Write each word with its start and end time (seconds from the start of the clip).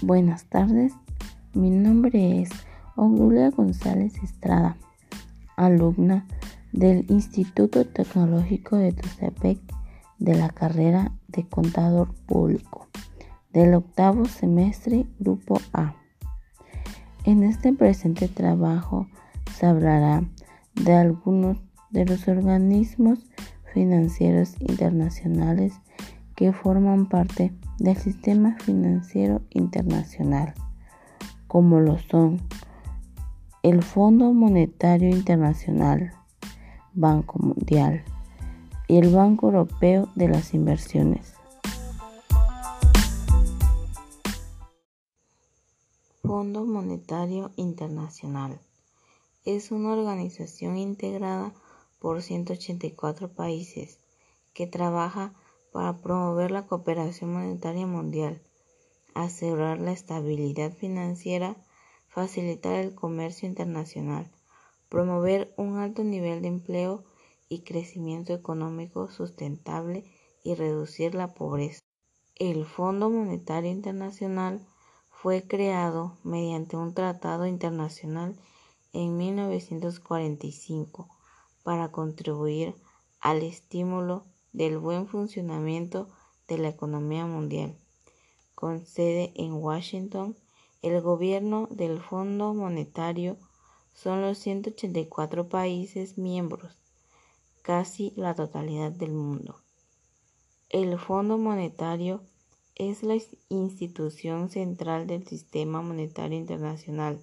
Buenas 0.00 0.44
tardes, 0.44 0.92
mi 1.54 1.70
nombre 1.70 2.40
es 2.40 2.50
Augulia 2.94 3.50
González 3.50 4.14
Estrada, 4.22 4.76
alumna 5.56 6.24
del 6.70 7.04
Instituto 7.08 7.84
Tecnológico 7.84 8.76
de 8.76 8.92
Tustepec 8.92 9.58
de 10.20 10.36
la 10.36 10.50
carrera 10.50 11.10
de 11.26 11.48
Contador 11.48 12.14
Público 12.26 12.86
del 13.52 13.74
octavo 13.74 14.26
semestre 14.26 15.04
Grupo 15.18 15.60
A. 15.72 15.96
En 17.24 17.42
este 17.42 17.72
presente 17.72 18.28
trabajo 18.28 19.08
se 19.56 19.66
hablará 19.66 20.22
de 20.76 20.92
algunos 20.92 21.58
de 21.90 22.04
los 22.04 22.28
organismos 22.28 23.18
financieros 23.74 24.54
internacionales 24.60 25.72
que 26.36 26.52
forman 26.52 27.06
parte 27.08 27.52
del 27.78 27.96
sistema 27.96 28.56
financiero 28.60 29.40
internacional, 29.50 30.54
como 31.46 31.80
lo 31.80 31.98
son 31.98 32.40
el 33.62 33.82
Fondo 33.82 34.32
Monetario 34.32 35.10
Internacional, 35.10 36.12
Banco 36.92 37.38
Mundial 37.38 38.04
y 38.86 38.96
el 38.96 39.14
Banco 39.14 39.46
Europeo 39.46 40.08
de 40.14 40.28
las 40.28 40.54
Inversiones. 40.54 41.34
Fondo 46.22 46.64
Monetario 46.66 47.50
Internacional 47.56 48.60
es 49.44 49.70
una 49.70 49.92
organización 49.92 50.76
integrada 50.76 51.52
por 51.98 52.22
184 52.22 53.28
países 53.32 53.98
que 54.52 54.66
trabaja 54.66 55.32
para 55.72 55.98
promover 55.98 56.50
la 56.50 56.66
cooperación 56.66 57.32
monetaria 57.32 57.86
mundial, 57.86 58.40
asegurar 59.14 59.78
la 59.80 59.92
estabilidad 59.92 60.72
financiera, 60.72 61.56
facilitar 62.08 62.74
el 62.74 62.94
comercio 62.94 63.48
internacional, 63.48 64.30
promover 64.88 65.52
un 65.56 65.76
alto 65.76 66.04
nivel 66.04 66.42
de 66.42 66.48
empleo 66.48 67.04
y 67.48 67.60
crecimiento 67.60 68.32
económico 68.32 69.10
sustentable 69.10 70.04
y 70.42 70.54
reducir 70.54 71.14
la 71.14 71.34
pobreza. 71.34 71.80
El 72.36 72.64
Fondo 72.64 73.10
Monetario 73.10 73.70
Internacional 73.70 74.64
fue 75.10 75.42
creado 75.42 76.16
mediante 76.22 76.76
un 76.76 76.94
tratado 76.94 77.46
internacional 77.46 78.38
en 78.92 79.16
1945 79.16 81.08
para 81.64 81.90
contribuir 81.90 82.76
al 83.20 83.42
estímulo 83.42 84.26
del 84.52 84.78
buen 84.78 85.06
funcionamiento 85.06 86.08
de 86.48 86.58
la 86.58 86.68
economía 86.68 87.26
mundial. 87.26 87.76
Con 88.54 88.84
sede 88.86 89.32
en 89.36 89.54
Washington, 89.54 90.36
el 90.82 91.00
gobierno 91.00 91.68
del 91.70 92.00
Fondo 92.00 92.54
Monetario 92.54 93.36
son 93.94 94.22
los 94.22 94.38
184 94.38 95.48
países 95.48 96.18
miembros, 96.18 96.72
casi 97.62 98.12
la 98.16 98.34
totalidad 98.34 98.92
del 98.92 99.12
mundo. 99.12 99.56
El 100.70 100.98
Fondo 100.98 101.36
Monetario 101.36 102.22
es 102.76 103.02
la 103.02 103.16
institución 103.48 104.50
central 104.50 105.06
del 105.06 105.26
sistema 105.26 105.82
monetario 105.82 106.38
internacional, 106.38 107.20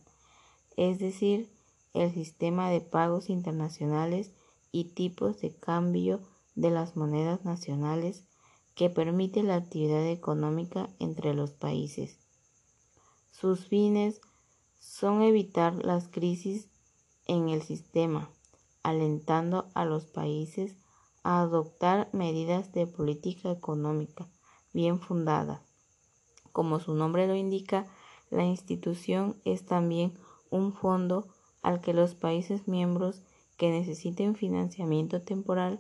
es 0.76 1.00
decir, 1.00 1.50
el 1.94 2.14
sistema 2.14 2.70
de 2.70 2.82
pagos 2.82 3.30
internacionales 3.30 4.32
y 4.74 4.86
tipos 4.86 5.40
de 5.40 5.56
cambio 5.56 6.20
de 6.56 6.72
las 6.72 6.96
monedas 6.96 7.46
nacionales 7.46 8.26
que 8.74 8.90
permite 8.90 9.44
la 9.44 9.56
actividad 9.56 10.06
económica 10.06 10.90
entre 11.00 11.34
los 11.34 11.52
países. 11.52 12.20
Sus 13.32 13.68
fines 13.68 14.22
son 14.80 15.22
evitar 15.22 15.74
las 15.86 16.08
crisis 16.08 16.70
en 17.28 17.50
el 17.50 17.62
sistema, 17.62 18.30
alentando 18.84 19.70
a 19.74 19.86
los 19.86 20.06
países 20.06 20.76
a 21.24 21.42
adoptar 21.42 22.10
medidas 22.14 22.72
de 22.72 22.86
política 22.86 23.52
económica 23.52 24.30
bien 24.74 25.00
fundadas. 25.00 25.62
Como 26.52 26.80
su 26.80 26.94
nombre 26.94 27.28
lo 27.28 27.36
indica, 27.36 27.88
la 28.30 28.44
institución 28.44 29.36
es 29.44 29.66
también 29.66 30.14
un 30.50 30.74
fondo 30.74 31.28
al 31.62 31.82
que 31.82 31.94
los 31.94 32.16
países 32.16 32.68
miembros 32.68 33.22
que 33.58 33.72
necesiten 33.72 34.36
financiamiento 34.36 35.22
temporal 35.22 35.80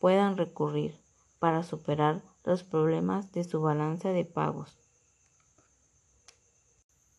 puedan 0.00 0.36
recurrir 0.36 0.98
para 1.38 1.62
superar 1.62 2.22
los 2.44 2.64
problemas 2.64 3.30
de 3.32 3.44
su 3.44 3.60
balanza 3.60 4.08
de 4.08 4.24
pagos. 4.24 4.76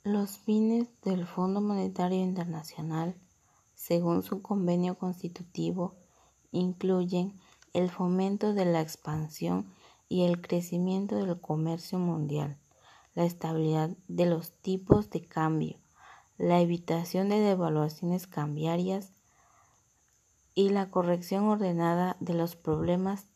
Los 0.03 0.40
fines 0.40 0.88
del 1.03 1.28
Fondo 1.28 1.62
Monetario 1.62 2.20
Internacional, 2.20 3.16
según 3.75 4.24
su 4.24 4.41
convenio 4.41 4.96
constitutivo, 4.96 5.96
incluyen 6.52 7.40
el 7.74 7.90
fomento 7.90 8.53
de 8.53 8.66
la 8.66 8.81
expansión 8.81 9.66
y 10.09 10.24
el 10.24 10.41
crecimiento 10.41 11.16
del 11.16 11.40
comercio 11.40 12.00
mundial, 12.00 12.58
la 13.14 13.25
estabilidad 13.25 13.91
de 14.08 14.25
los 14.25 14.52
tipos 14.52 15.09
de 15.12 15.22
cambio, 15.22 15.78
la 16.38 16.59
evitación 16.59 17.30
de 17.30 17.40
devaluaciones 17.40 18.25
cambiarias, 18.25 19.12
y 20.53 20.69
la 20.69 20.89
corrección 20.89 21.45
ordenada 21.45 22.17
de 22.19 22.34
los 22.34 22.56
problemas 22.56 23.28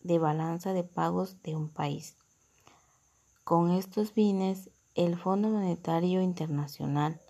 de 0.00 0.18
balanza 0.18 0.72
de 0.72 0.84
pagos 0.84 1.42
de 1.42 1.54
un 1.54 1.68
país. 1.68 2.16
Con 3.44 3.70
estos 3.70 4.12
fines, 4.12 4.70
el 4.94 5.16
Fondo 5.16 5.48
Monetario 5.48 6.22
Internacional 6.22 7.20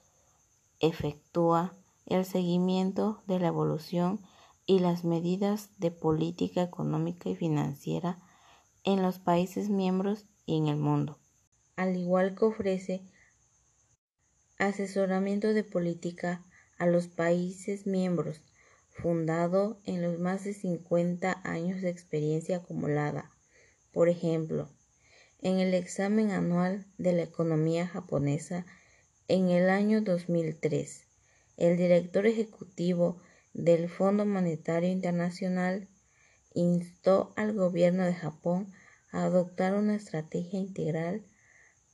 efectúa 0.81 1.75
el 2.07 2.25
seguimiento 2.25 3.23
de 3.27 3.39
la 3.39 3.49
evolución 3.49 4.21
y 4.67 4.81
las 4.81 5.05
medidas 5.05 5.71
de 5.79 5.91
política 5.91 6.63
económica 6.63 7.29
y 7.29 7.37
financiera 7.37 8.19
en 8.85 9.03
los 9.03 9.19
países 9.19 9.71
miembros 9.71 10.27
y 10.47 10.57
en 10.57 10.69
el 10.69 10.77
mundo, 10.77 11.19
al 11.77 11.97
igual 11.97 12.35
que 12.35 12.45
ofrece 12.45 13.03
asesoramiento 14.59 15.53
de 15.53 15.65
política 15.65 16.45
a 16.79 16.87
los 16.87 17.07
países 17.07 17.87
miembros 17.87 18.41
fundado 18.93 19.81
en 19.85 20.03
los 20.03 20.19
más 20.19 20.45
de 20.45 20.55
50 20.55 21.41
años 21.45 21.81
de 21.81 21.89
experiencia 21.89 22.59
acumulada. 22.59 23.31
Por 23.93 24.09
ejemplo, 24.09 24.69
en 25.41 25.59
el 25.59 25.75
examen 25.75 26.31
anual 26.31 26.87
de 26.99 27.13
la 27.13 27.23
economía 27.23 27.87
japonesa 27.87 28.65
en 29.29 29.51
el 29.51 29.71
año 29.71 30.03
2003, 30.03 31.07
el 31.57 31.77
director 31.77 32.27
ejecutivo 32.27 33.21
del 33.55 33.89
Fondo 33.89 34.25
Monetario 34.25 34.91
Internacional 34.91 35.89
instó 36.55 37.33
al 37.37 37.55
gobierno 37.55 38.05
de 38.05 38.15
Japón 38.15 38.73
a 39.11 39.25
adoptar 39.25 39.75
una 39.75 39.95
estrategia 39.95 40.59
integral 40.59 41.23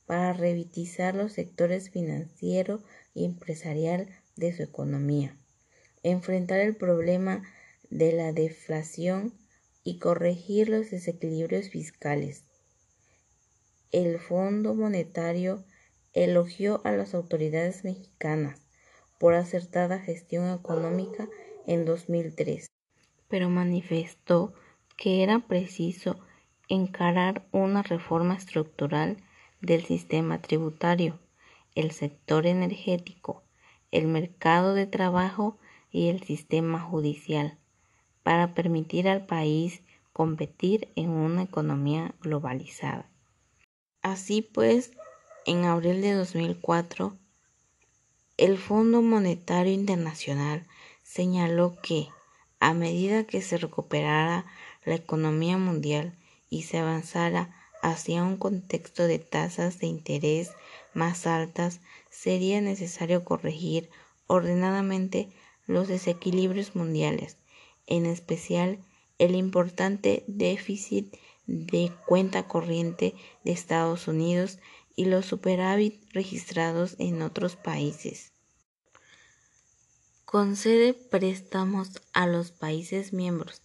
para 0.05 0.33
revitalizar 0.33 1.15
los 1.15 1.33
sectores 1.33 1.89
financiero 1.89 2.83
y 3.13 3.25
empresarial 3.25 4.09
de 4.35 4.53
su 4.53 4.63
economía 4.63 5.38
enfrentar 6.03 6.59
el 6.59 6.75
problema 6.75 7.43
de 7.89 8.13
la 8.13 8.33
deflación 8.33 9.33
y 9.83 9.99
corregir 9.99 10.69
los 10.69 10.91
desequilibrios 10.91 11.69
fiscales. 11.69 12.43
El 13.91 14.19
Fondo 14.19 14.75
Monetario 14.75 15.63
elogió 16.13 16.81
a 16.83 16.91
las 16.91 17.13
autoridades 17.13 17.83
mexicanas 17.83 18.61
por 19.17 19.33
acertada 19.33 19.99
gestión 19.99 20.53
económica 20.53 21.27
en 21.65 21.85
2003, 21.85 22.67
pero 23.27 23.49
manifestó 23.49 24.53
que 24.95 25.23
era 25.23 25.39
preciso 25.39 26.19
encarar 26.67 27.47
una 27.51 27.81
reforma 27.81 28.35
estructural 28.35 29.17
del 29.61 29.83
sistema 29.85 30.41
tributario, 30.41 31.19
el 31.75 31.91
sector 31.91 32.45
energético, 32.45 33.43
el 33.91 34.07
mercado 34.07 34.73
de 34.73 34.85
trabajo 34.85 35.57
y 35.91 36.09
el 36.09 36.23
sistema 36.23 36.79
judicial 36.79 37.57
para 38.23 38.53
permitir 38.53 39.07
al 39.07 39.25
país 39.25 39.81
competir 40.13 40.89
en 40.95 41.09
una 41.09 41.43
economía 41.43 42.13
globalizada. 42.21 43.09
Así 44.01 44.41
pues, 44.41 44.91
en 45.45 45.65
abril 45.65 46.01
de 46.01 46.13
2004, 46.13 47.17
el 48.37 48.57
Fondo 48.57 49.01
Monetario 49.01 49.73
Internacional 49.73 50.67
señaló 51.03 51.75
que, 51.81 52.07
a 52.59 52.73
medida 52.73 53.25
que 53.25 53.41
se 53.41 53.57
recuperara 53.57 54.45
la 54.85 54.95
economía 54.95 55.57
mundial 55.57 56.17
y 56.49 56.63
se 56.63 56.77
avanzara 56.77 57.55
hacia 57.81 58.23
un 58.23 58.37
contexto 58.37 59.07
de 59.07 59.19
tasas 59.19 59.79
de 59.79 59.87
interés 59.87 60.51
más 60.93 61.27
altas, 61.27 61.81
sería 62.09 62.61
necesario 62.61 63.23
corregir 63.23 63.89
ordenadamente 64.27 65.29
los 65.69 65.87
desequilibrios 65.87 66.75
mundiales, 66.75 67.37
en 67.85 68.07
especial 68.07 68.79
el 69.19 69.35
importante 69.35 70.23
déficit 70.25 71.15
de 71.45 71.91
cuenta 72.07 72.47
corriente 72.47 73.13
de 73.43 73.51
Estados 73.51 74.07
Unidos 74.07 74.57
y 74.95 75.05
los 75.05 75.27
superávit 75.27 76.01
registrados 76.11 76.95
en 76.97 77.21
otros 77.21 77.55
países. 77.55 78.31
Concede 80.25 80.95
préstamos 80.95 82.01
a 82.13 82.25
los 82.25 82.49
países 82.49 83.13
miembros 83.13 83.61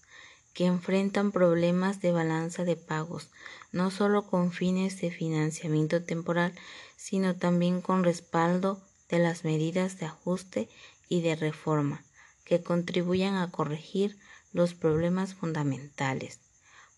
que 0.52 0.66
enfrentan 0.66 1.32
problemas 1.32 2.02
de 2.02 2.12
balanza 2.12 2.64
de 2.64 2.76
pagos, 2.76 3.30
no 3.72 3.90
solo 3.90 4.26
con 4.26 4.52
fines 4.52 5.00
de 5.00 5.10
financiamiento 5.10 6.04
temporal, 6.04 6.54
sino 6.96 7.34
también 7.34 7.80
con 7.80 8.04
respaldo 8.04 8.82
de 9.08 9.18
las 9.18 9.44
medidas 9.44 9.98
de 9.98 10.06
ajuste 10.06 10.68
y 11.08 11.22
de 11.22 11.36
reforma 11.36 12.04
que 12.44 12.62
contribuyan 12.62 13.36
a 13.36 13.50
corregir 13.50 14.18
los 14.52 14.74
problemas 14.74 15.32
fundamentales. 15.34 16.40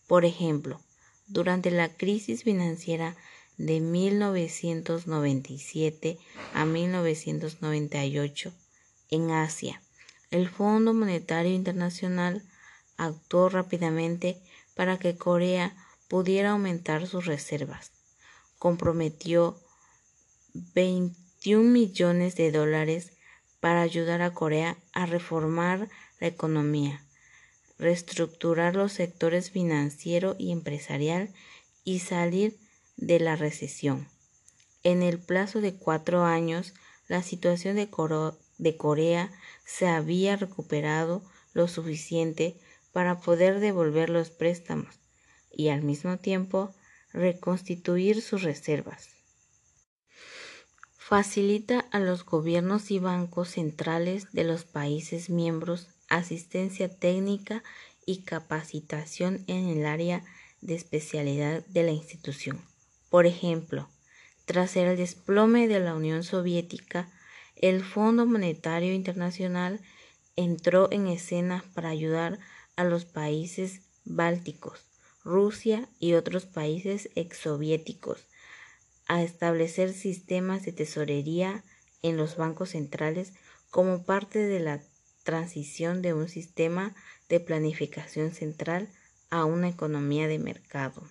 Por 0.07 0.25
ejemplo, 0.25 0.81
durante 1.27 1.71
la 1.71 1.89
crisis 1.89 2.45
financiera 2.45 3.17
de 3.57 3.81
1997 3.81 6.19
a 6.53 6.65
1998 6.65 8.53
en 9.11 9.31
Asia, 9.31 9.81
el 10.31 10.49
Fondo 10.49 10.93
Monetario 10.93 11.53
Internacional 11.53 12.43
actuó 12.97 13.49
rápidamente 13.49 14.41
para 14.75 14.99
que 14.99 15.17
Corea 15.17 15.77
pudiera 16.09 16.51
aumentar 16.51 17.07
sus 17.07 17.27
reservas. 17.27 17.93
Comprometió 18.59 19.61
21 20.75 21.71
millones 21.71 22.35
de 22.37 22.53
dólares 22.53 23.13
para 23.67 23.83
ayudar 23.83 24.23
a 24.23 24.33
Corea 24.33 24.79
a 24.93 25.07
reformar 25.07 25.89
la 26.21 26.29
economía, 26.29 27.03
reestructurar 27.81 28.77
los 28.77 28.93
sectores 28.93 29.51
financiero 29.51 30.37
y 30.39 30.53
empresarial 30.53 31.35
y 31.83 31.99
salir 31.99 32.57
de 32.97 33.19
la 33.19 33.35
recesión. 33.35 34.07
En 34.85 35.03
el 35.03 35.19
plazo 35.19 35.61
de 35.61 35.75
cuatro 35.75 36.23
años, 36.23 36.75
la 37.09 37.25
situación 37.25 37.75
de, 37.75 38.77
Corea 38.77 39.33
se 39.65 39.89
había 39.89 40.37
recuperado 40.37 41.25
lo 41.53 41.67
suficiente 41.67 42.55
para 42.93 43.19
poder 43.19 43.59
devolver 43.59 44.11
los 44.11 44.31
préstamos 44.31 44.95
y 45.51 45.71
al 45.71 45.83
mismo 45.83 46.19
tiempo 46.19 46.73
reconstituir 47.13 48.23
sus 48.23 48.45
reservas. 48.45 49.16
Facilita 51.09 51.87
a 51.93 52.01
los 52.01 52.25
gobiernos 52.25 52.91
y 52.91 52.99
bancos 52.99 53.51
centrales 53.51 54.33
de 54.33 54.43
los 54.43 54.65
países 54.65 55.31
miembros 55.31 55.87
asistencia 56.09 56.89
técnica 56.89 57.63
y 58.05 58.23
capacitación 58.23 59.45
en 59.47 59.69
el 59.69 59.87
área 59.87 60.25
de 60.63 60.75
especialidad 60.75 61.65
de 61.67 61.85
la 61.85 61.93
institución. 61.93 62.61
Por 63.09 63.25
ejemplo, 63.25 63.89
tras 64.47 64.75
el 64.75 64.97
desplome 64.97 65.69
de 65.69 65.79
la 65.79 65.95
Unión 65.95 66.25
Soviética, 66.25 67.09
el 67.55 67.85
Fondo 67.85 68.27
Monetario 68.27 68.93
Internacional 68.93 69.81
entró 70.35 70.91
en 70.91 71.07
escena 71.07 71.65
para 71.73 71.91
ayudar 71.91 72.41
a 72.75 72.83
los 72.83 73.05
países 73.05 73.83
bálticos, 74.05 74.81
Rusia 75.23 75.89
y 76.01 76.15
otros 76.15 76.47
países 76.47 77.11
exsoviéticos 77.15 78.26
a 79.07 79.23
establecer 79.23 79.93
sistemas 79.93 80.65
de 80.65 80.73
tesorería 80.73 81.65
en 82.03 82.17
los 82.17 82.37
bancos 82.37 82.71
centrales 82.71 83.33
como 83.71 84.05
parte 84.05 84.39
de 84.39 84.61
la 84.61 84.83
transición 85.23 86.03
de 86.03 86.15
un 86.15 86.29
sistema 86.29 86.95
de 87.29 87.41
planificación 87.41 88.33
central 88.33 88.89
a 89.31 89.45
una 89.45 89.69
economía 89.69 90.29
de 90.29 90.39
mercado. 90.39 91.03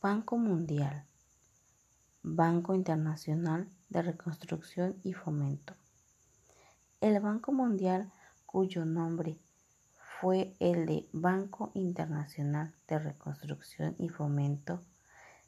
Banco 0.00 0.38
Mundial, 0.38 1.04
Banco 2.22 2.74
Internacional 2.74 3.68
de 3.90 4.02
Reconstrucción 4.02 4.96
y 5.02 5.12
Fomento. 5.12 5.74
El 7.00 7.20
Banco 7.20 7.52
Mundial, 7.52 8.10
cuyo 8.46 8.84
nombre 8.84 9.38
fue 10.20 10.54
el 10.60 10.84
de 10.84 11.08
Banco 11.12 11.70
Internacional 11.72 12.74
de 12.86 12.98
Reconstrucción 12.98 13.96
y 13.98 14.10
Fomento, 14.10 14.82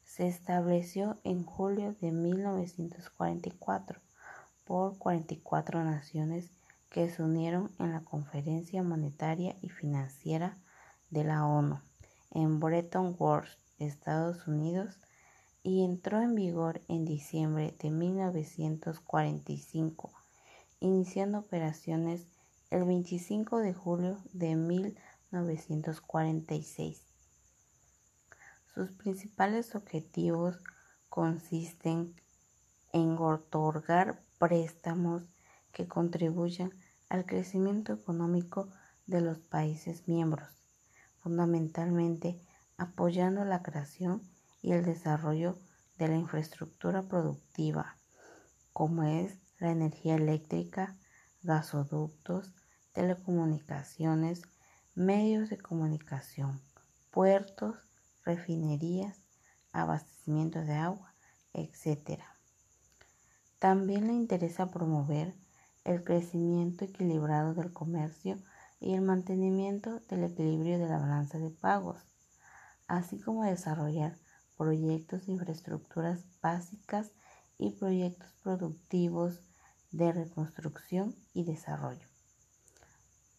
se 0.03 0.27
estableció 0.27 1.19
en 1.25 1.45
julio 1.45 1.95
de 2.01 2.11
1944 2.11 4.01
por 4.65 4.97
44 4.97 5.85
naciones 5.85 6.53
que 6.89 7.11
se 7.11 7.23
unieron 7.23 7.71
en 7.79 7.93
la 7.93 8.01
Conferencia 8.01 8.83
Monetaria 8.83 9.57
y 9.61 9.69
Financiera 9.69 10.57
de 11.11 11.25
la 11.25 11.45
ONU 11.45 11.79
en 12.31 12.59
Bretton 12.59 13.15
Woods, 13.19 13.59
Estados 13.79 14.49
Unidos, 14.49 14.99
y 15.63 15.85
entró 15.85 16.23
en 16.23 16.35
vigor 16.35 16.81
en 16.89 17.05
diciembre 17.05 17.77
de 17.79 17.91
1945 17.91 20.11
iniciando 20.81 21.41
operaciones 21.41 22.27
el 22.73 22.85
25 22.85 23.59
de 23.59 23.75
julio 23.75 24.17
de 24.33 24.57
1946. 24.57 27.05
Sus 28.75 28.91
principales 28.93 29.75
objetivos 29.75 30.57
consisten 31.11 32.15
en 32.95 33.19
otorgar 33.19 34.23
préstamos 34.39 35.25
que 35.73 35.87
contribuyan 35.87 36.73
al 37.11 37.27
crecimiento 37.27 37.93
económico 37.93 38.71
de 39.07 39.21
los 39.21 39.39
países 39.39 40.09
miembros, 40.09 40.49
fundamentalmente 41.19 42.41
apoyando 42.79 43.45
la 43.45 43.63
creación 43.63 44.23
y 44.63 44.73
el 44.73 44.83
desarrollo 44.83 45.59
de 45.99 46.09
la 46.09 46.17
infraestructura 46.17 47.03
productiva, 47.03 47.99
como 48.73 49.03
es 49.03 49.37
la 49.59 49.73
energía 49.73 50.17
eléctrica, 50.17 50.97
gasoductos, 51.43 52.55
telecomunicaciones, 52.93 54.43
medios 54.95 55.51
de 55.51 55.59
comunicación, 55.59 56.61
puertos, 57.11 57.77
refinerías, 58.25 59.19
abastecimiento 59.73 60.61
de 60.61 60.75
agua, 60.75 61.15
etc. 61.53 62.21
También 63.59 64.07
le 64.07 64.13
interesa 64.13 64.71
promover 64.71 65.35
el 65.85 66.05
crecimiento 66.05 66.85
equilibrado 66.85 67.55
del 67.55 67.73
comercio 67.73 68.39
y 68.81 68.95
el 68.95 69.03
mantenimiento 69.03 70.01
del 70.09 70.25
equilibrio 70.25 70.79
de 70.79 70.89
la 70.89 70.99
balanza 70.99 71.39
de 71.39 71.51
pagos, 71.51 72.05
así 72.87 73.21
como 73.21 73.45
desarrollar 73.45 74.19
proyectos 74.57 75.27
de 75.27 75.33
infraestructuras 75.33 76.27
básicas 76.41 77.13
y 77.59 77.71
proyectos 77.71 78.33
productivos 78.43 79.41
de 79.91 80.13
reconstrucción 80.13 81.15
y 81.33 81.45
desarrollo. 81.45 82.12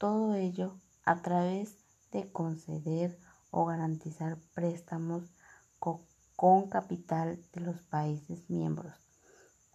Todo 0.04 0.36
ello 0.36 0.82
a 1.06 1.22
través 1.22 1.78
de 2.12 2.30
conceder 2.30 3.18
o 3.52 3.64
garantizar 3.64 4.38
préstamos 4.54 5.24
con 5.80 6.68
capital 6.68 7.42
de 7.54 7.62
los 7.62 7.82
países 7.84 8.50
miembros 8.50 8.94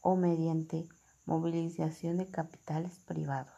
o 0.02 0.16
mediante 0.16 0.87
movilización 1.25 2.18
de 2.18 2.30
capitales 2.30 2.99
privados. 3.06 3.54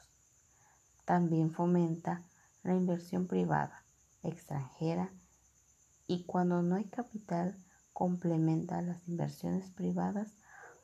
También 1.04 1.50
fomenta 1.50 2.22
la 2.62 2.76
inversión 2.76 3.26
privada 3.26 3.84
extranjera 4.22 5.10
y 6.06 6.22
cuando 6.22 6.62
no 6.62 6.76
hay 6.76 6.84
capital 6.84 7.58
complementa 7.92 8.80
las 8.80 9.08
inversiones 9.08 9.68
privadas 9.70 10.36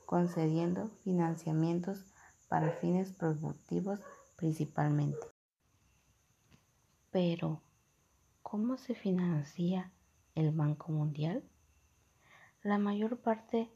concediendo 0.05 0.91
financiamientos 1.05 2.07
para 2.49 2.73
fines 2.73 3.13
productivos 3.13 4.01
principalmente. 4.35 5.36
Pero, 7.19 7.63
¿cómo 8.43 8.77
se 8.77 8.95
financia 8.95 9.91
el 10.35 10.51
Banco 10.51 10.93
Mundial? 10.93 11.43
La 12.63 12.77
mayor 12.77 13.21
parte 13.21 13.71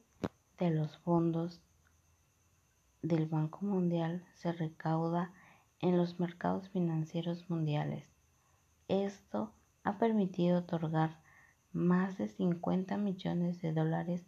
de 0.59 0.69
los 0.69 0.99
fondos 0.99 1.63
del 3.01 3.25
Banco 3.25 3.65
Mundial 3.65 4.27
se 4.35 4.53
recauda 4.53 5.33
en 5.79 5.97
los 5.97 6.21
mercados 6.21 6.69
financieros 6.69 7.49
mundiales. 7.49 8.11
Esto 8.89 9.55
ha 9.85 9.97
permitido 9.97 10.59
otorgar 10.59 11.23
más 11.73 12.19
de 12.19 12.29
50 12.29 12.99
millones 12.99 13.63
de 13.63 13.73
dólares 13.73 14.23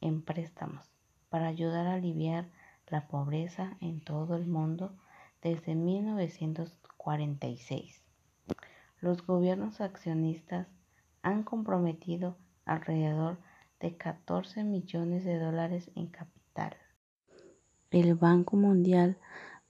en 0.00 0.22
préstamos 0.22 0.90
para 1.28 1.48
ayudar 1.48 1.86
a 1.86 1.96
aliviar 1.96 2.48
la 2.86 3.08
pobreza 3.08 3.76
en 3.82 4.00
todo 4.00 4.36
el 4.36 4.46
mundo 4.46 4.96
desde 5.42 5.74
1946. 5.74 8.03
Los 9.04 9.24
gobiernos 9.26 9.80
accionistas 9.82 10.66
han 11.20 11.42
comprometido 11.42 12.38
alrededor 12.64 13.36
de 13.78 13.98
14 13.98 14.64
millones 14.64 15.26
de 15.26 15.38
dólares 15.38 15.90
en 15.94 16.06
capital. 16.06 16.74
El 17.90 18.14
Banco 18.14 18.56
Mundial 18.56 19.18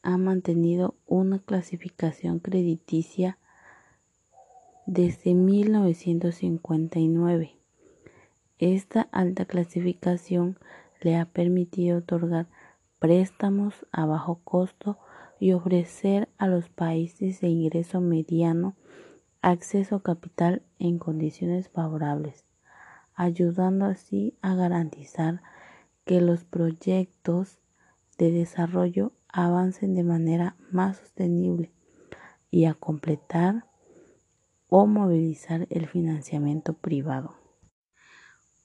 ha 0.02 0.16
mantenido 0.18 0.94
una 1.04 1.40
clasificación 1.40 2.38
crediticia 2.38 3.40
desde 4.86 5.34
1959. 5.34 7.56
Esta 8.60 9.08
alta 9.10 9.46
clasificación 9.46 10.60
le 11.00 11.16
ha 11.16 11.24
permitido 11.24 11.98
otorgar 11.98 12.46
préstamos 13.00 13.84
a 13.90 14.06
bajo 14.06 14.38
costo 14.44 14.96
y 15.40 15.54
ofrecer 15.54 16.28
a 16.38 16.46
los 16.46 16.68
países 16.68 17.40
de 17.40 17.48
ingreso 17.48 18.00
mediano 18.00 18.76
acceso 19.44 19.96
a 19.96 20.02
capital 20.02 20.62
en 20.78 20.98
condiciones 20.98 21.68
favorables, 21.68 22.44
ayudando 23.14 23.84
así 23.84 24.38
a 24.40 24.54
garantizar 24.54 25.42
que 26.06 26.22
los 26.22 26.44
proyectos 26.44 27.58
de 28.16 28.30
desarrollo 28.30 29.12
avancen 29.28 29.94
de 29.94 30.02
manera 30.02 30.56
más 30.70 30.96
sostenible 30.96 31.72
y 32.50 32.64
a 32.64 32.72
completar 32.72 33.66
o 34.68 34.86
movilizar 34.86 35.66
el 35.68 35.88
financiamiento 35.88 36.72
privado. 36.72 37.36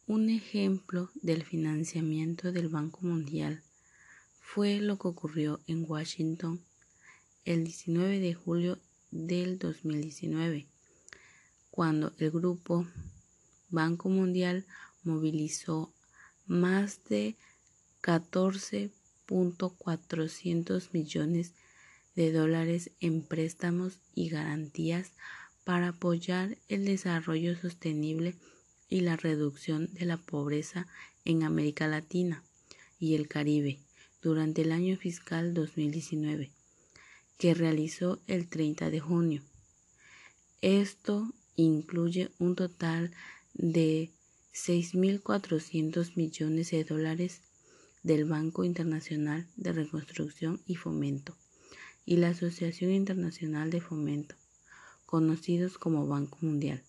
Un 0.08 0.30
ejemplo 0.30 1.10
del 1.22 1.44
financiamiento 1.44 2.54
del 2.54 2.70
Banco 2.70 3.00
Mundial 3.02 3.64
fue 4.40 4.80
lo 4.80 4.98
que 4.98 5.10
ocurrió 5.10 5.60
en 5.68 5.84
Washington 5.86 6.62
el 7.44 7.66
19 7.66 8.20
de 8.20 8.34
julio 8.34 8.80
del 9.12 9.58
2019, 9.58 10.68
cuando 11.80 12.12
el 12.18 12.28
grupo 12.30 12.86
Banco 13.70 14.10
Mundial 14.10 14.66
movilizó 15.04 15.94
más 16.46 17.06
de 17.06 17.38
14.400 18.02 20.90
millones 20.92 21.54
de 22.18 22.34
dólares 22.34 22.92
en 23.00 23.22
préstamos 23.22 24.02
y 24.14 24.28
garantías 24.28 25.14
para 25.64 25.88
apoyar 25.88 26.58
el 26.68 26.84
desarrollo 26.84 27.58
sostenible 27.58 28.36
y 28.90 29.00
la 29.00 29.16
reducción 29.16 29.88
de 29.94 30.04
la 30.04 30.18
pobreza 30.18 30.86
en 31.24 31.44
América 31.44 31.88
Latina 31.88 32.44
y 33.00 33.16
el 33.16 33.30
Caribe 33.30 33.80
durante 34.22 34.64
el 34.64 34.74
año 34.74 34.98
fiscal 34.98 35.54
2019, 35.54 36.52
que 37.38 37.54
realizó 37.54 38.20
el 38.28 38.50
30 38.50 38.90
de 38.90 39.00
junio. 39.00 39.44
Esto 40.62 41.34
incluye 41.64 42.32
un 42.40 42.56
total 42.56 43.12
de 43.54 44.12
6.400 44.54 46.16
millones 46.16 46.72
de 46.72 46.84
dólares 46.84 47.42
del 48.04 48.26
Banco 48.26 48.64
Internacional 48.64 49.48
de 49.56 49.74
Reconstrucción 49.74 50.62
y 50.66 50.76
Fomento 50.76 51.36
y 52.06 52.18
la 52.18 52.30
Asociación 52.30 52.92
Internacional 52.92 53.70
de 53.70 53.82
Fomento, 53.82 54.36
conocidos 55.06 55.78
como 55.78 56.08
Banco 56.08 56.38
Mundial, 56.42 56.82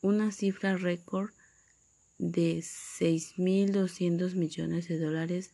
una 0.00 0.32
cifra 0.32 0.76
récord 0.76 1.30
de 2.18 2.58
6.200 2.58 4.34
millones 4.34 4.88
de 4.88 4.98
dólares 4.98 5.50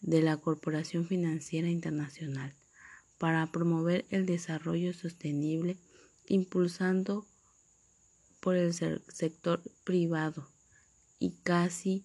de 0.00 0.22
la 0.22 0.36
Corporación 0.36 1.06
Financiera 1.06 1.68
Internacional 1.68 2.54
para 3.18 3.46
promover 3.52 4.06
el 4.10 4.26
desarrollo 4.26 4.92
sostenible 4.94 5.76
impulsando 6.26 7.26
por 8.40 8.56
el 8.56 8.72
sector 8.72 9.62
privado 9.84 10.48
y 11.18 11.32
casi 11.42 12.04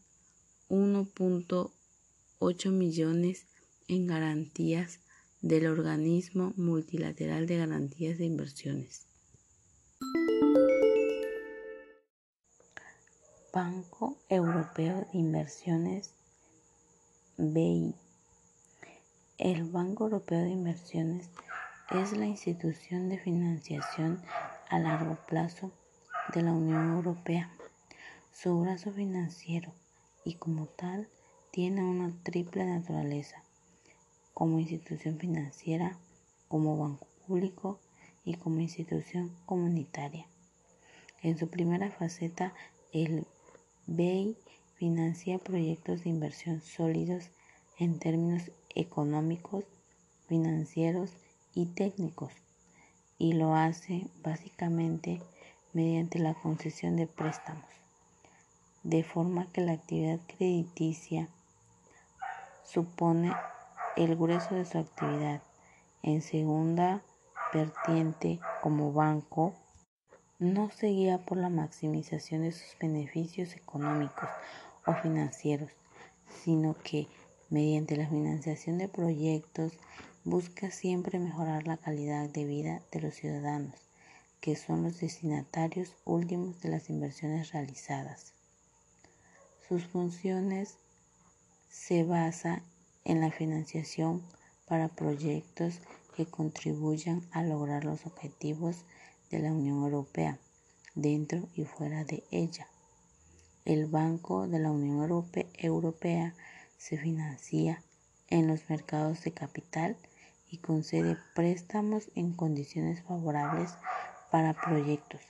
1.8 0.70 2.72
millones 2.72 3.46
en 3.88 4.08
garantías 4.08 5.00
del 5.42 5.68
organismo 5.68 6.54
multilateral 6.58 7.48
de 7.48 7.58
garantías 7.58 8.18
de 8.18 8.25
inversiones. 8.25 9.06
Banco 13.54 14.18
Europeo 14.27 15.08
de 15.12 15.18
Inversiones 15.18 16.13
BI. 17.38 17.96
El 19.38 19.63
Banco 19.63 20.04
Europeo 20.06 20.42
de 20.42 20.50
Inversiones 20.50 21.30
es 21.92 22.12
la 22.18 22.25
institución 22.25 23.08
de 23.08 23.20
financiación 23.20 24.22
a 24.70 24.80
largo 24.80 25.18
plazo 25.27 25.72
de 26.34 26.41
la 26.41 26.51
Unión 26.51 26.91
Europea, 26.96 27.51
su 28.34 28.60
brazo 28.60 28.91
financiero 28.91 29.72
y 30.24 30.36
como 30.36 30.65
tal 30.65 31.08
tiene 31.51 31.84
una 31.84 32.12
triple 32.24 32.65
naturaleza, 32.65 33.44
como 34.34 34.60
institución 34.60 35.20
financiera, 35.20 35.98
como 36.48 36.77
banco 36.77 37.08
público 37.27 37.79
y 38.24 38.36
como 38.36 38.60
institución 38.60 39.32
comunitaria. 39.46 40.27
En 41.22 41.38
su 41.38 41.48
primera 41.48 41.91
faceta, 41.91 42.53
el 42.91 43.25
BEI 43.88 44.36
financia 44.75 45.38
proyectos 45.38 46.03
de 46.03 46.10
inversión 46.10 46.62
sólidos 46.62 47.29
en 47.77 48.00
términos 48.00 48.51
económicos, 48.74 49.63
financieros 50.27 51.12
y 51.53 51.67
técnicos, 51.67 52.34
y 53.17 53.34
lo 53.34 53.55
hace 53.55 54.08
básicamente 54.24 55.22
mediante 55.75 56.20
la 56.20 56.34
concesión 56.34 56.96
de 56.96 57.05
préstamos, 57.05 57.65
de 58.84 59.03
forma 59.03 59.51
que 59.51 59.60
la 59.60 59.74
actividad 59.74 60.22
crediticia 60.25 61.27
supone 62.63 63.36
el 63.98 64.15
grueso 64.15 64.55
de 64.55 64.63
su 64.63 64.77
actividad. 64.77 65.41
En 66.01 66.22
segunda 66.22 67.03
vertiente, 67.53 68.39
como 68.62 68.94
banco, 68.94 69.53
no 70.39 70.70
se 70.70 70.88
guía 70.88 71.17
por 71.17 71.38
la 71.38 71.50
maximización 71.50 72.44
de 72.44 72.53
sus 72.53 72.77
beneficios 72.79 73.53
económicos 73.58 74.29
o 74.86 74.94
financieros, 74.94 75.72
sino 76.44 76.77
que 76.86 77.10
mediante 77.50 77.98
la 77.98 78.08
financiación 78.08 78.77
de 78.77 78.88
proyectos 78.88 79.74
busca 80.24 80.72
siempre 80.72 81.20
mejorar 81.20 81.67
la 81.67 81.75
calidad 81.75 82.29
de 82.29 82.46
vida 82.46 82.82
de 82.94 83.01
los 83.01 83.15
ciudadanos, 83.15 83.85
que 84.42 84.56
son 84.56 84.84
los 84.84 85.00
destinatarios 85.00 85.96
últimos 86.06 86.62
de 86.62 86.70
las 86.70 86.89
inversiones 86.89 87.51
realizadas. 87.51 88.34
Sus 89.68 89.86
funciones 89.86 90.77
se 91.70 92.04
basan 92.04 92.62
en 93.04 93.22
la 93.22 93.32
financiación 93.32 94.24
para 94.68 94.88
proyectos 94.88 95.80
que 96.15 96.25
contribuyan 96.25 97.22
a 97.32 97.44
lograr 97.44 97.86
los 97.86 98.06
objetivos 98.06 98.86
de 99.30 99.39
la 99.39 99.51
Unión 99.51 99.84
Europea, 99.84 100.39
dentro 100.94 101.48
y 101.56 101.65
fuera 101.65 102.04
de 102.04 102.24
ella. 102.32 102.68
El 103.65 103.88
Banco 103.88 104.48
de 104.48 104.60
la 104.60 104.72
Unión 104.72 105.25
Europea 105.58 106.36
se 106.77 106.98
financia 106.98 107.84
en 108.30 108.48
los 108.48 108.70
mercados 108.70 109.24
de 109.24 109.32
capital 109.32 109.98
y 110.50 110.58
concede 110.58 111.18
préstamos 111.34 112.10
en 112.15 112.34
condiciones 112.34 113.01
favorables 113.04 113.72
para 114.36 114.54
proyectos 114.54 115.22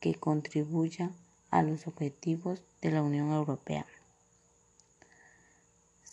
que 0.00 0.14
contribuyan 0.14 1.14
a 1.50 1.60
los 1.60 1.86
objetivos 1.86 2.62
de 2.80 2.90
la 2.90 3.02
Unión 3.02 3.30
Europea. 3.30 3.84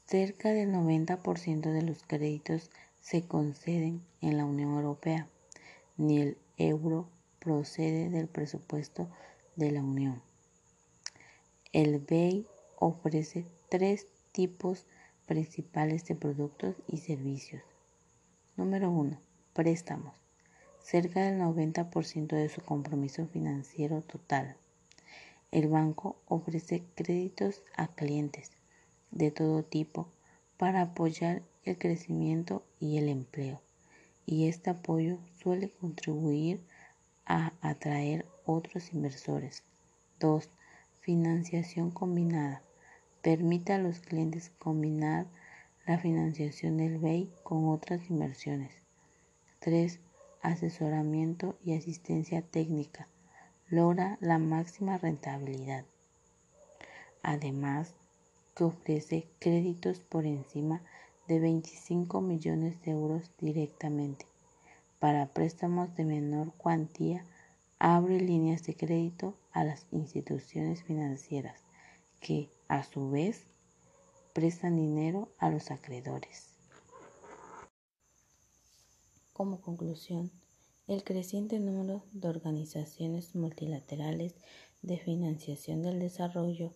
Cerca 0.07 0.49
del 0.49 0.73
90% 0.73 1.71
de 1.71 1.81
los 1.83 2.03
créditos 2.03 2.69
se 2.99 3.25
conceden 3.25 4.03
en 4.19 4.35
la 4.35 4.43
Unión 4.43 4.73
Europea. 4.73 5.29
Ni 5.95 6.19
el 6.19 6.37
euro 6.57 7.07
procede 7.39 8.09
del 8.09 8.27
presupuesto 8.27 9.07
de 9.55 9.71
la 9.71 9.81
Unión. 9.81 10.21
El 11.71 11.99
BEI 11.99 12.45
ofrece 12.77 13.45
tres 13.69 14.07
tipos 14.33 14.85
principales 15.27 16.03
de 16.07 16.15
productos 16.15 16.75
y 16.89 16.97
servicios. 16.97 17.63
Número 18.57 18.91
1. 18.91 19.17
Préstamos. 19.53 20.22
Cerca 20.83 21.21
del 21.21 21.39
90% 21.39 22.35
de 22.35 22.49
su 22.49 22.61
compromiso 22.61 23.25
financiero 23.27 24.01
total. 24.01 24.57
El 25.49 25.69
banco 25.69 26.17
ofrece 26.27 26.83
créditos 26.93 27.63
a 27.77 27.87
clientes 27.87 28.51
de 29.09 29.31
todo 29.31 29.63
tipo 29.63 30.09
para 30.57 30.81
apoyar 30.81 31.41
el 31.63 31.77
crecimiento 31.77 32.65
y 32.81 32.97
el 32.97 33.07
empleo. 33.07 33.61
Y 34.25 34.49
este 34.49 34.71
apoyo 34.71 35.19
suele 35.41 35.69
contribuir 35.69 36.61
a 37.25 37.53
atraer 37.61 38.25
otros 38.45 38.93
inversores. 38.93 39.63
2. 40.19 40.49
Financiación 40.99 41.91
combinada. 41.91 42.61
Permite 43.21 43.71
a 43.71 43.77
los 43.77 44.01
clientes 44.01 44.51
combinar 44.59 45.27
la 45.87 45.97
financiación 45.97 46.75
del 46.75 46.97
BEI 46.97 47.31
con 47.43 47.69
otras 47.69 48.09
inversiones. 48.09 48.73
3. 49.59 50.01
Asesoramiento 50.43 51.57
y 51.65 51.75
asistencia 51.75 52.43
técnica. 52.43 53.07
Logra 53.67 54.19
la 54.21 54.37
máxima 54.37 54.99
rentabilidad. 54.99 55.85
Además, 57.23 57.95
que 58.55 58.65
ofrece 58.65 59.27
créditos 59.39 60.01
por 60.01 60.27
encima 60.27 60.83
de 61.27 61.39
25 61.39 62.21
millones 62.21 62.79
de 62.83 62.91
euros 62.91 63.31
directamente 63.39 64.27
para 65.03 65.25
préstamos 65.25 65.93
de 65.95 66.05
menor 66.05 66.53
cuantía 66.53 67.25
abre 67.77 68.21
líneas 68.21 68.63
de 68.63 68.73
crédito 68.73 69.35
a 69.51 69.65
las 69.65 69.85
instituciones 69.91 70.81
financieras 70.81 71.59
que, 72.21 72.49
a 72.69 72.83
su 72.83 73.09
vez, 73.09 73.45
prestan 74.31 74.77
dinero 74.77 75.27
a 75.39 75.49
los 75.49 75.71
acreedores. 75.71 76.52
Como 79.33 79.61
conclusión, 79.61 80.31
el 80.87 81.03
creciente 81.03 81.59
número 81.59 82.03
de 82.11 82.27
organizaciones 82.27 83.33
multilaterales 83.33 84.35
de 84.83 84.99
financiación 84.99 85.81
del 85.81 85.99
desarrollo 85.99 86.71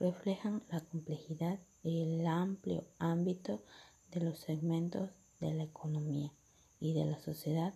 reflejan 0.00 0.64
la 0.72 0.80
complejidad 0.80 1.60
y 1.84 2.02
el 2.02 2.26
amplio 2.26 2.84
ámbito 2.98 3.62
de 4.10 4.20
los 4.20 4.40
segmentos 4.40 5.10
de 5.38 5.54
la 5.54 5.62
economía 5.62 6.32
y 6.80 6.92
de 6.92 7.04
la 7.04 7.20
sociedad 7.20 7.72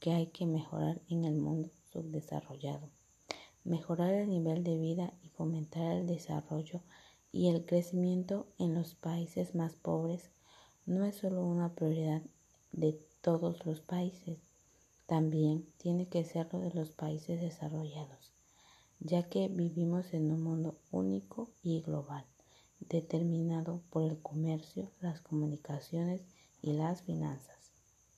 que 0.00 0.12
hay 0.12 0.26
que 0.26 0.44
mejorar 0.44 1.00
en 1.08 1.24
el 1.24 1.36
mundo 1.36 1.70
subdesarrollado. 1.92 2.90
Mejorar 3.64 4.12
el 4.12 4.28
nivel 4.28 4.64
de 4.64 4.76
vida 4.76 5.14
y 5.22 5.28
fomentar 5.30 5.96
el 5.96 6.06
desarrollo 6.06 6.82
y 7.32 7.48
el 7.48 7.64
crecimiento 7.64 8.46
en 8.58 8.74
los 8.74 8.94
países 8.94 9.54
más 9.54 9.76
pobres 9.76 10.30
no 10.84 11.06
es 11.06 11.16
solo 11.16 11.42
una 11.46 11.74
prioridad 11.74 12.20
de 12.72 13.00
todos 13.22 13.64
los 13.64 13.80
países, 13.80 14.38
también 15.06 15.66
tiene 15.78 16.08
que 16.08 16.24
serlo 16.24 16.60
de 16.60 16.72
los 16.72 16.90
países 16.90 17.40
desarrollados, 17.40 18.32
ya 18.98 19.28
que 19.28 19.48
vivimos 19.48 20.12
en 20.12 20.30
un 20.32 20.42
mundo 20.42 20.78
único 20.90 21.48
y 21.62 21.80
global, 21.80 22.26
determinado 22.80 23.80
por 23.90 24.02
el 24.02 24.20
comercio, 24.20 24.90
las 25.00 25.20
comunicaciones 25.20 26.22
y 26.60 26.72
las 26.72 27.02
finanzas. 27.02 27.61